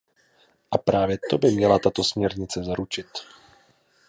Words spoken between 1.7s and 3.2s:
tato směrnice zaručit.